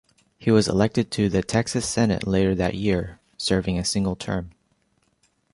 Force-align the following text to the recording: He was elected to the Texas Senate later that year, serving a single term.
He 0.39 0.49
was 0.49 0.67
elected 0.67 1.11
to 1.11 1.29
the 1.29 1.43
Texas 1.43 1.87
Senate 1.87 2.25
later 2.25 2.55
that 2.55 2.73
year, 2.73 3.19
serving 3.37 3.77
a 3.77 3.85
single 3.85 4.15
term. 4.15 4.49